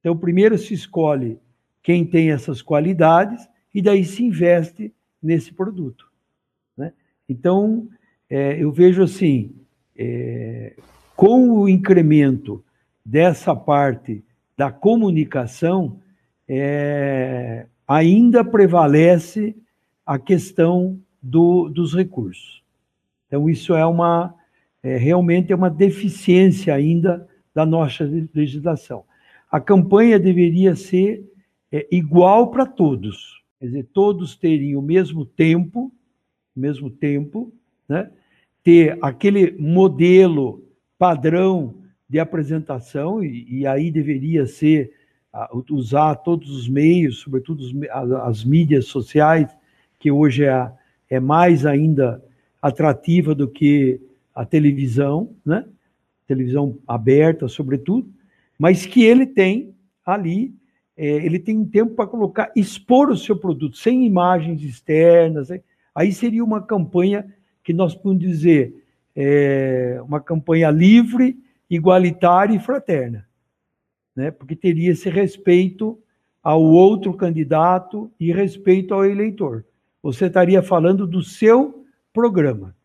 Então, 0.01 0.17
primeiro 0.17 0.57
se 0.59 0.75
escolhe 0.75 1.39
quem 1.85 2.05
tem 2.05 2.31
essas 2.31 2.63
qualidades 2.63 3.47
e 3.73 3.83
daí 3.83 4.05
se 4.05 4.25
investe 4.25 4.93
nesse 5.23 5.53
produto. 5.53 6.11
Né? 6.77 6.93
Então, 7.29 7.87
é, 8.29 8.61
eu 8.61 8.73
vejo 8.73 9.03
assim, 9.03 9.55
é, 9.97 10.73
com 11.15 11.51
o 11.51 11.69
incremento 11.69 12.65
dessa 13.05 13.55
parte 13.55 14.25
da 14.57 14.73
comunicação, 14.73 16.01
é, 16.49 17.67
ainda 17.87 18.43
prevalece 18.43 19.55
a 20.07 20.19
questão 20.19 20.99
do, 21.23 21.69
dos 21.69 21.95
recursos. 21.95 22.63
Então, 23.27 23.49
isso 23.49 23.75
é 23.75 23.85
uma 23.85 24.35
é, 24.83 24.97
realmente 24.97 25.53
é 25.53 25.57
uma 25.57 25.71
deficiência 25.71 26.75
ainda 26.75 27.27
da 27.55 27.65
nossa 27.65 28.05
legislação. 28.35 29.05
A 29.51 29.59
campanha 29.61 30.19
deveria 30.19 30.77
ser 30.77 31.25
é, 31.75 31.89
igual 31.91 32.53
para 32.53 32.65
todos, 32.65 33.43
quer 33.59 33.67
dizer, 33.67 33.89
todos 33.93 34.37
terem 34.37 34.77
o 34.77 34.81
mesmo 34.81 35.27
tempo, 35.27 35.93
o 36.55 36.61
mesmo 36.61 36.89
tempo, 36.89 37.53
né? 37.89 38.13
ter 38.63 38.97
aquele 39.03 39.51
modelo 39.59 40.63
padrão 40.97 41.75
de 42.09 42.21
apresentação, 42.21 43.25
e, 43.25 43.45
e 43.49 43.67
aí 43.67 43.91
deveria 43.91 44.47
ser 44.47 44.93
usar 45.69 46.15
todos 46.15 46.49
os 46.49 46.69
meios, 46.69 47.19
sobretudo 47.19 47.65
as, 47.91 48.11
as 48.13 48.45
mídias 48.45 48.87
sociais, 48.87 49.51
que 49.99 50.13
hoje 50.13 50.45
é, 50.45 50.71
é 51.11 51.19
mais 51.19 51.67
ainda 51.67 52.23
atrativa 52.63 53.35
do 53.35 53.49
que 53.49 54.01
a 54.33 54.45
televisão, 54.45 55.35
né? 55.45 55.67
Televisão 56.25 56.79
aberta, 56.87 57.49
sobretudo, 57.49 58.09
mas 58.57 58.87
que 58.87 59.03
ele 59.03 59.27
tem 59.27 59.75
ali 60.07 60.55
ele 60.97 61.39
tem 61.39 61.65
tempo 61.65 61.95
para 61.95 62.07
colocar, 62.07 62.53
expor 62.55 63.11
o 63.11 63.17
seu 63.17 63.37
produto 63.37 63.77
sem 63.77 64.07
imagens 64.07 64.63
externas. 64.63 65.49
Aí 65.95 66.13
seria 66.13 66.45
uma 66.45 66.63
campanha 66.63 67.27
que 67.63 67.73
nós 67.73 67.95
podemos 67.95 68.21
dizer 68.21 68.85
é, 69.17 70.01
uma 70.05 70.21
campanha 70.21 70.71
livre, 70.71 71.39
igualitária 71.71 72.55
e 72.55 72.61
fraterna, 72.61 73.27
né? 74.15 74.31
Porque 74.31 74.55
teria 74.55 74.93
esse 74.93 75.09
respeito 75.09 75.99
ao 76.43 76.63
outro 76.63 77.15
candidato 77.15 78.11
e 78.21 78.33
respeito 78.33 78.93
ao 78.93 79.05
eleitor. 79.05 79.65
Você 80.03 80.27
estaria 80.27 80.63
falando 80.63 81.07
do 81.07 81.23
seu 81.23 81.87
programa. 82.13 82.77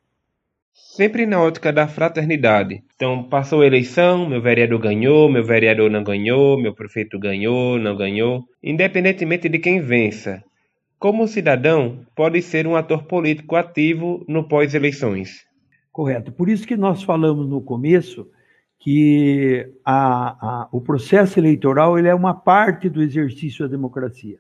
Sempre 0.95 1.25
na 1.25 1.41
ótica 1.41 1.71
da 1.71 1.87
fraternidade. 1.87 2.83
Então, 2.95 3.23
passou 3.23 3.61
a 3.61 3.65
eleição, 3.65 4.27
meu 4.27 4.41
vereador 4.41 4.79
ganhou, 4.79 5.29
meu 5.29 5.43
vereador 5.43 5.89
não 5.89 6.03
ganhou, 6.03 6.59
meu 6.59 6.73
prefeito 6.73 7.17
ganhou, 7.17 7.79
não 7.79 7.95
ganhou. 7.95 8.43
Independentemente 8.61 9.47
de 9.47 9.59
quem 9.59 9.81
vença, 9.81 10.43
como 10.99 11.27
cidadão, 11.27 12.05
pode 12.15 12.41
ser 12.41 12.67
um 12.67 12.75
ator 12.75 13.03
político 13.03 13.55
ativo 13.55 14.25
no 14.27 14.47
pós-eleições. 14.47 15.45
Correto. 15.91 16.31
Por 16.31 16.49
isso 16.49 16.67
que 16.67 16.75
nós 16.75 17.03
falamos 17.03 17.47
no 17.47 17.61
começo 17.61 18.27
que 18.79 19.69
a, 19.85 20.63
a, 20.63 20.69
o 20.71 20.81
processo 20.81 21.39
eleitoral 21.39 21.97
ele 21.97 22.07
é 22.07 22.15
uma 22.15 22.33
parte 22.33 22.89
do 22.89 23.01
exercício 23.01 23.65
da 23.65 23.71
democracia. 23.71 24.39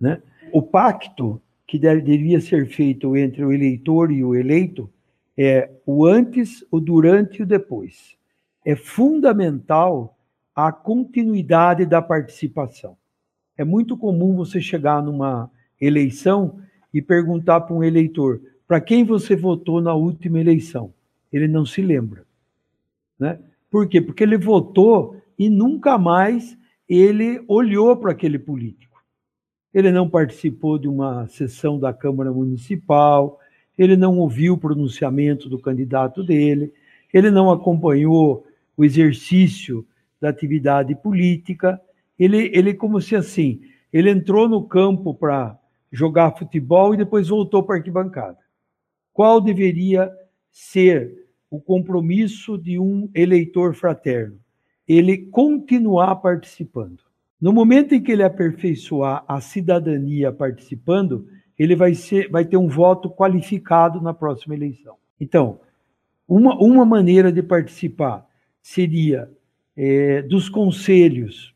Né? 0.00 0.20
O 0.52 0.62
pacto 0.62 1.40
que 1.66 1.78
deve, 1.78 2.40
ser 2.40 2.66
feito 2.66 3.16
entre 3.16 3.44
o 3.44 3.52
eleitor 3.52 4.10
e 4.10 4.24
o 4.24 4.34
eleito 4.34 4.90
é 5.38 5.70
o 5.86 6.04
antes, 6.04 6.66
o 6.68 6.80
durante 6.80 7.38
e 7.38 7.42
o 7.44 7.46
depois. 7.46 8.16
É 8.64 8.74
fundamental 8.74 10.18
a 10.52 10.72
continuidade 10.72 11.86
da 11.86 12.02
participação. 12.02 12.96
É 13.56 13.64
muito 13.64 13.96
comum 13.96 14.34
você 14.34 14.60
chegar 14.60 15.00
numa 15.00 15.48
eleição 15.80 16.58
e 16.92 17.00
perguntar 17.00 17.60
para 17.60 17.76
um 17.76 17.84
eleitor 17.84 18.40
para 18.66 18.80
quem 18.80 19.04
você 19.04 19.36
votou 19.36 19.80
na 19.80 19.94
última 19.94 20.40
eleição. 20.40 20.92
Ele 21.32 21.46
não 21.46 21.64
se 21.64 21.80
lembra. 21.80 22.26
Né? 23.18 23.38
Por 23.70 23.88
quê? 23.88 24.00
Porque 24.00 24.24
ele 24.24 24.36
votou 24.36 25.16
e 25.38 25.48
nunca 25.48 25.96
mais 25.96 26.58
ele 26.88 27.42
olhou 27.46 27.96
para 27.96 28.10
aquele 28.12 28.38
político. 28.38 29.02
Ele 29.72 29.92
não 29.92 30.10
participou 30.10 30.78
de 30.78 30.88
uma 30.88 31.28
sessão 31.28 31.78
da 31.78 31.92
Câmara 31.92 32.32
Municipal, 32.32 33.38
ele 33.78 33.96
não 33.96 34.18
ouviu 34.18 34.54
o 34.54 34.58
pronunciamento 34.58 35.48
do 35.48 35.58
candidato 35.58 36.24
dele, 36.24 36.72
ele 37.14 37.30
não 37.30 37.50
acompanhou 37.50 38.44
o 38.76 38.84
exercício 38.84 39.86
da 40.20 40.28
atividade 40.28 40.94
política, 40.96 41.80
ele, 42.18 42.50
ele 42.52 42.74
como 42.74 43.00
se 43.00 43.14
assim, 43.14 43.60
ele 43.92 44.10
entrou 44.10 44.48
no 44.48 44.66
campo 44.66 45.14
para 45.14 45.56
jogar 45.90 46.36
futebol 46.36 46.92
e 46.92 46.98
depois 46.98 47.28
voltou 47.28 47.62
para 47.62 47.76
a 47.76 47.78
arquibancada. 47.78 48.38
Qual 49.12 49.40
deveria 49.40 50.12
ser 50.50 51.28
o 51.50 51.60
compromisso 51.60 52.58
de 52.58 52.78
um 52.78 53.10
eleitor 53.14 53.74
fraterno, 53.74 54.38
ele 54.86 55.16
continuar 55.16 56.16
participando. 56.16 57.02
No 57.40 57.52
momento 57.52 57.94
em 57.94 58.02
que 58.02 58.12
ele 58.12 58.22
aperfeiçoar 58.22 59.24
a 59.26 59.40
cidadania 59.40 60.32
participando, 60.32 61.28
ele 61.58 61.74
vai, 61.74 61.94
ser, 61.94 62.30
vai 62.30 62.44
ter 62.44 62.56
um 62.56 62.68
voto 62.68 63.10
qualificado 63.10 64.00
na 64.00 64.14
próxima 64.14 64.54
eleição. 64.54 64.96
Então, 65.20 65.60
uma, 66.26 66.56
uma 66.56 66.84
maneira 66.84 67.32
de 67.32 67.42
participar 67.42 68.26
seria 68.62 69.30
é, 69.76 70.22
dos 70.22 70.48
conselhos. 70.48 71.54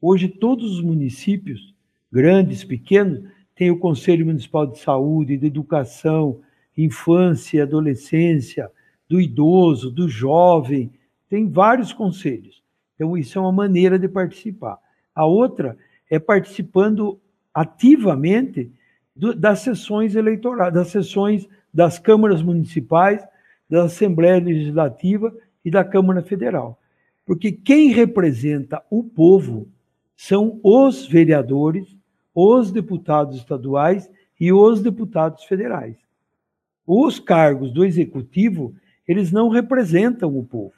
Hoje, 0.00 0.28
todos 0.28 0.78
os 0.78 0.82
municípios, 0.82 1.74
grandes, 2.10 2.64
pequenos, 2.64 3.24
têm 3.54 3.70
o 3.70 3.78
Conselho 3.78 4.26
Municipal 4.26 4.66
de 4.66 4.78
Saúde, 4.78 5.36
de 5.36 5.46
Educação, 5.46 6.40
Infância 6.76 7.64
Adolescência, 7.64 8.70
do 9.08 9.20
idoso, 9.20 9.90
do 9.90 10.08
jovem, 10.08 10.90
tem 11.28 11.48
vários 11.48 11.92
conselhos. 11.92 12.62
Então, 12.94 13.16
isso 13.16 13.38
é 13.38 13.40
uma 13.40 13.52
maneira 13.52 13.98
de 13.98 14.08
participar. 14.08 14.78
A 15.14 15.26
outra 15.26 15.76
é 16.10 16.18
participando 16.18 17.20
ativamente 17.52 18.70
do, 19.14 19.34
das 19.34 19.60
sessões 19.60 20.14
eleitorais, 20.14 20.72
das 20.72 20.88
sessões 20.88 21.48
das 21.72 21.98
câmaras 21.98 22.42
municipais, 22.42 23.24
da 23.68 23.84
Assembleia 23.84 24.38
Legislativa 24.38 25.34
e 25.64 25.70
da 25.70 25.84
Câmara 25.84 26.22
Federal. 26.22 26.78
Porque 27.24 27.52
quem 27.52 27.90
representa 27.90 28.82
o 28.90 29.02
povo 29.02 29.68
são 30.16 30.60
os 30.62 31.06
vereadores, 31.06 31.96
os 32.34 32.70
deputados 32.70 33.36
estaduais 33.36 34.10
e 34.38 34.52
os 34.52 34.82
deputados 34.82 35.44
federais. 35.44 35.96
Os 36.86 37.18
cargos 37.18 37.72
do 37.72 37.84
executivo 37.84 38.74
eles 39.06 39.32
não 39.32 39.48
representam 39.48 40.36
o 40.36 40.44
povo. 40.44 40.74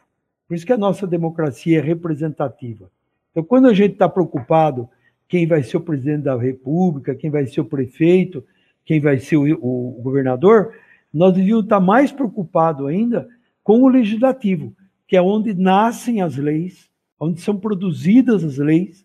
Por 0.46 0.54
isso 0.54 0.66
que 0.66 0.72
a 0.72 0.78
nossa 0.78 1.06
democracia 1.06 1.78
é 1.78 1.82
representativa. 1.82 2.90
Então, 3.30 3.42
quando 3.42 3.66
a 3.66 3.74
gente 3.74 3.92
está 3.92 4.08
preocupado 4.08 4.88
quem 5.28 5.46
vai 5.46 5.62
ser 5.62 5.76
o 5.76 5.80
presidente 5.80 6.22
da 6.22 6.36
República, 6.36 7.14
quem 7.14 7.30
vai 7.30 7.46
ser 7.46 7.60
o 7.60 7.64
prefeito, 7.64 8.44
quem 8.84 9.00
vai 9.00 9.18
ser 9.18 9.36
o, 9.36 9.44
o, 9.54 10.00
governador, 10.02 10.74
nós 11.12 11.32
devíamos 11.32 11.64
estar 11.64 11.80
mais 11.80 12.12
preocupados 12.12 12.86
ainda 12.86 13.28
com 13.62 13.82
o 13.82 13.88
legislativo, 13.88 14.74
que 15.06 15.16
é 15.16 15.22
onde 15.22 15.54
nascem 15.54 16.20
as 16.20 16.36
leis, 16.36 16.88
onde 17.18 17.40
são 17.40 17.56
produzidas 17.58 18.44
as 18.44 18.58
leis, 18.58 19.04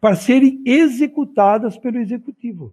para 0.00 0.14
serem 0.14 0.62
executadas 0.64 1.76
pelo 1.76 1.98
executivo. 1.98 2.72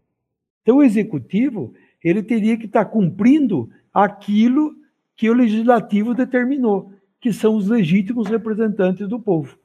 Então, 0.61 0.77
o 0.77 0.83
executivo 0.83 1.73
ele 2.03 2.21
teria 2.21 2.55
que 2.55 2.65
estar 2.65 2.85
cumprindo 2.85 3.69
aquilo 3.93 4.75
que 5.15 5.29
o 5.29 5.33
legislativo 5.33 6.13
determinou, 6.13 6.91
que 7.19 7.33
são 7.33 7.55
os 7.55 7.67
legítimos 7.67 8.27
representantes 8.27 9.07
do 9.07 9.19
povo. 9.19 9.57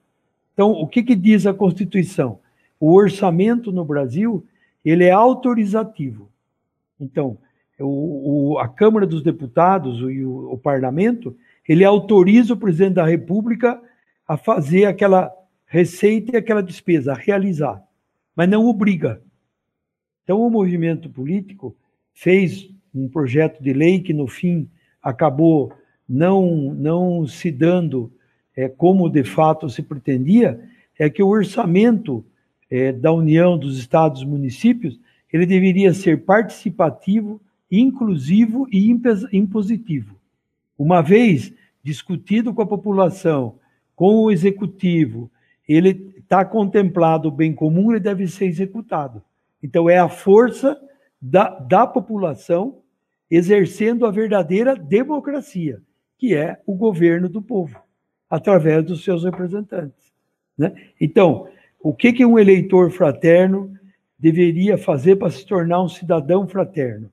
Então, 0.55 0.73
o 0.73 0.87
que, 0.87 1.03
que 1.03 1.15
diz 1.15 1.47
a 1.47 1.55
Constituição? 1.55 2.39
O 2.81 2.95
orçamento 2.95 3.71
no 3.71 3.85
Brasil 3.85 4.45
ele 4.83 5.05
é 5.05 5.11
autorizativo. 5.11 6.31
Então, 6.99 7.37
o, 7.79 8.55
o, 8.55 8.59
a 8.59 8.67
Câmara 8.67 9.07
dos 9.07 9.23
Deputados 9.23 10.01
e 10.11 10.25
o, 10.25 10.53
o 10.53 10.59
Parlamento 10.59 11.37
ele 11.69 11.85
autoriza 11.85 12.55
o 12.55 12.57
presidente 12.57 12.95
da 12.95 13.07
República 13.07 13.81
a 14.27 14.37
fazer 14.37 14.87
aquela 14.87 15.31
receita 15.67 16.33
e 16.33 16.37
aquela 16.37 16.63
despesa, 16.63 17.13
a 17.13 17.17
realizar, 17.17 17.81
mas 18.35 18.49
não 18.49 18.67
obriga. 18.67 19.23
Então, 20.25 20.41
o 20.41 20.51
movimento 20.51 21.09
político 21.09 21.77
fez 22.13 22.69
um 22.95 23.09
projeto 23.09 23.63
de 23.63 23.73
lei 23.73 24.01
que, 24.01 24.13
no 24.13 24.27
fim, 24.27 24.69
acabou 25.03 25.73
não, 26.09 26.75
não 26.75 27.27
se 27.27 27.53
dando 27.53 28.13
é, 28.57 28.69
como 28.69 29.09
de 29.09 29.23
fato 29.23 29.69
se 29.69 29.83
pretendia, 29.83 30.61
é 30.99 31.09
que 31.09 31.23
o 31.23 31.29
orçamento 31.29 32.25
é, 32.71 32.93
da 32.93 33.13
União 33.13 33.59
dos 33.59 33.79
Estados 33.79 34.23
e 34.23 34.27
Municípios 34.27 34.99
ele 35.33 35.47
deveria 35.47 35.95
ser 35.95 36.25
participativo, 36.25 37.41
inclusivo 37.71 38.67
e 38.71 38.91
impositivo. 39.33 40.17
Uma 40.79 41.03
vez 41.03 41.53
discutido 41.83 42.53
com 42.53 42.63
a 42.63 42.67
população, 42.67 43.59
com 43.95 44.25
o 44.25 44.31
executivo, 44.31 45.31
ele 45.69 46.15
está 46.19 46.45
contemplado 46.45 47.29
o 47.29 47.33
bem 47.33 47.53
comum, 47.53 47.91
ele 47.91 48.01
deve 48.01 48.27
ser 48.27 48.47
executado. 48.47 49.23
Então, 49.63 49.89
é 49.89 49.99
a 49.99 50.09
força 50.09 50.81
da, 51.21 51.49
da 51.61 51.87
população 51.87 52.79
exercendo 53.31 54.05
a 54.05 54.11
verdadeira 54.11 54.75
democracia, 54.75 55.81
que 56.19 56.35
é 56.35 56.61
o 56.67 56.75
governo 56.75 57.29
do 57.29 57.41
povo, 57.41 57.81
através 58.29 58.85
dos 58.85 59.05
seus 59.05 59.23
representantes. 59.23 60.13
Né? 60.59 60.75
Então, 61.01 61.49
o 61.83 61.95
que, 61.95 62.13
que 62.13 62.25
um 62.25 62.39
eleitor 62.39 62.91
fraterno 62.91 63.73
deveria 64.19 64.77
fazer 64.77 65.17
para 65.17 65.31
se 65.31 65.47
tornar 65.47 65.83
um 65.83 65.89
cidadão 65.89 66.47
fraterno? 66.47 67.11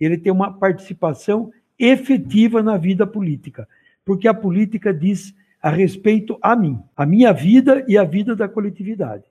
Ele 0.00 0.18
tem 0.18 0.32
uma 0.32 0.52
participação 0.52 1.52
efetiva 1.78 2.62
na 2.62 2.76
vida 2.76 3.06
política, 3.06 3.68
porque 4.04 4.26
a 4.26 4.34
política 4.34 4.92
diz 4.92 5.32
a 5.62 5.70
respeito 5.70 6.36
a 6.42 6.56
mim, 6.56 6.80
a 6.96 7.06
minha 7.06 7.32
vida 7.32 7.84
e 7.86 7.96
a 7.96 8.04
vida 8.04 8.34
da 8.34 8.48
coletividade. 8.48 9.24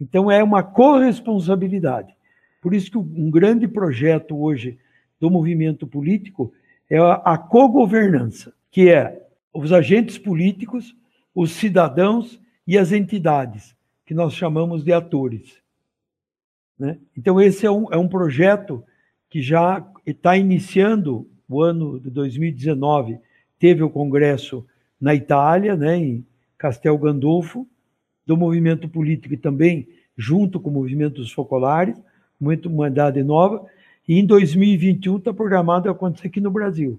Então 0.00 0.30
é 0.30 0.42
uma 0.42 0.62
corresponsabilidade. 0.62 2.14
Por 2.60 2.74
isso 2.74 2.90
que 2.90 2.98
um 2.98 3.30
grande 3.30 3.66
projeto 3.66 4.38
hoje 4.38 4.78
do 5.18 5.30
movimento 5.30 5.86
político 5.86 6.52
é 6.90 6.98
a 6.98 7.36
cogovernança, 7.36 8.52
que 8.70 8.90
é 8.90 9.26
os 9.52 9.72
agentes 9.72 10.18
políticos, 10.18 10.94
os 11.34 11.52
cidadãos 11.52 12.40
e 12.66 12.76
as 12.76 12.92
entidades, 12.92 13.74
que 14.08 14.14
nós 14.14 14.32
chamamos 14.32 14.82
de 14.82 14.90
atores. 14.90 15.58
Né? 16.78 16.96
Então, 17.14 17.38
esse 17.38 17.66
é 17.66 17.70
um, 17.70 17.92
é 17.92 17.98
um 17.98 18.08
projeto 18.08 18.82
que 19.28 19.42
já 19.42 19.86
está 20.06 20.34
iniciando 20.34 21.28
o 21.46 21.60
ano 21.60 22.00
de 22.00 22.08
2019. 22.08 23.18
Teve 23.58 23.82
o 23.82 23.90
congresso 23.90 24.66
na 24.98 25.14
Itália, 25.14 25.76
né, 25.76 25.94
em 25.94 26.26
Castel 26.56 26.96
Gandolfo, 26.96 27.68
do 28.24 28.34
movimento 28.34 28.88
político 28.88 29.34
e 29.34 29.36
também 29.36 29.86
junto 30.16 30.58
com 30.58 30.70
o 30.70 30.72
movimento 30.72 31.16
dos 31.16 31.30
focolares, 31.30 32.00
muito 32.40 32.70
Humanidade 32.70 33.22
Nova, 33.22 33.66
e 34.08 34.18
em 34.18 34.24
2021 34.24 35.18
está 35.18 35.34
programado 35.34 35.90
acontecer 35.90 36.28
aqui 36.28 36.40
no 36.40 36.50
Brasil, 36.50 36.98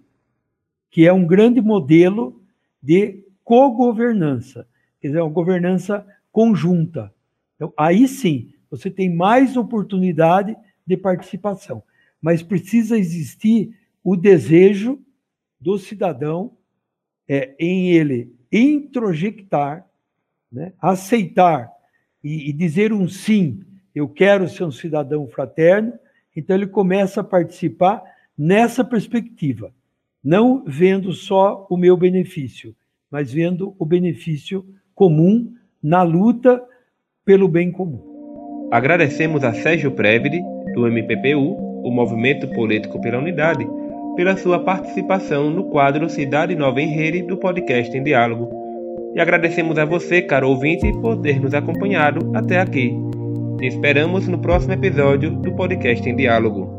que 0.91 1.07
é 1.07 1.11
um 1.11 1.25
grande 1.25 1.59
modelo 1.59 2.39
de 2.79 3.23
cogovernança, 3.43 4.67
quer 5.01 5.07
dizer, 5.07 5.21
uma 5.21 5.31
governança 5.31 6.05
conjunta. 6.31 7.13
Então, 7.55 7.73
aí 7.77 8.07
sim, 8.07 8.53
você 8.69 8.89
tem 8.89 9.13
mais 9.13 9.57
oportunidade 9.57 10.55
de 10.85 10.97
participação, 10.97 11.83
mas 12.21 12.41
precisa 12.41 12.97
existir 12.97 13.75
o 14.03 14.15
desejo 14.15 14.99
do 15.59 15.77
cidadão 15.77 16.57
é, 17.27 17.55
em 17.59 17.91
ele 17.91 18.33
introjectar, 18.51 19.85
né, 20.51 20.73
aceitar 20.81 21.69
e, 22.23 22.49
e 22.49 22.53
dizer 22.53 22.91
um 22.91 23.07
sim, 23.07 23.63
eu 23.93 24.07
quero 24.07 24.47
ser 24.49 24.63
um 24.63 24.71
cidadão 24.71 25.27
fraterno, 25.27 25.93
então 26.35 26.55
ele 26.55 26.67
começa 26.67 27.21
a 27.21 27.23
participar 27.23 28.01
nessa 28.37 28.83
perspectiva, 28.83 29.73
não 30.23 30.63
vendo 30.65 31.13
só 31.13 31.67
o 31.69 31.77
meu 31.77 31.95
benefício, 31.95 32.75
mas 33.11 33.31
vendo 33.31 33.75
o 33.77 33.85
benefício 33.85 34.65
comum 34.95 35.53
na 35.83 36.03
luta 36.03 36.61
pelo 37.25 37.47
bem 37.47 37.71
comum. 37.71 38.69
Agradecemos 38.71 39.43
a 39.43 39.53
Sérgio 39.53 39.91
Previde, 39.91 40.41
do 40.73 40.87
MPPU, 40.87 41.55
o 41.83 41.91
Movimento 41.91 42.47
Político 42.49 42.99
pela 43.01 43.17
Unidade, 43.17 43.67
pela 44.15 44.35
sua 44.37 44.59
participação 44.59 45.49
no 45.49 45.65
quadro 45.69 46.09
Cidade 46.09 46.55
Nova 46.55 46.81
em 46.81 46.87
Rede 46.87 47.23
do 47.23 47.37
podcast 47.37 47.95
em 47.97 48.03
Diálogo. 48.03 48.49
E 49.15 49.19
agradecemos 49.19 49.77
a 49.77 49.85
você, 49.85 50.21
caro 50.21 50.49
ouvinte, 50.49 50.91
por 51.01 51.17
ter 51.21 51.39
nos 51.39 51.53
acompanhado 51.53 52.31
até 52.35 52.59
aqui. 52.59 52.93
Te 53.57 53.65
esperamos 53.65 54.27
no 54.27 54.37
próximo 54.37 54.73
episódio 54.73 55.31
do 55.31 55.51
podcast 55.53 56.07
em 56.07 56.15
Diálogo. 56.15 56.78